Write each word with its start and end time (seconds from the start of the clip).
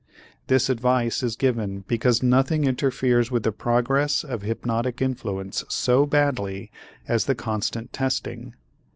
This 0.47 0.67
advice 0.67 1.21
is 1.21 1.35
given 1.35 1.81
because 1.87 2.23
nothing 2.23 2.63
interferes 2.63 3.29
with 3.29 3.43
the 3.43 3.51
progress 3.51 4.23
of 4.23 4.41
hypnotic 4.41 4.99
influence 4.99 5.63
so 5.69 6.07
badly 6.07 6.71
as 7.07 7.25
the 7.25 7.35
constant 7.35 7.93
testing. 7.93 8.55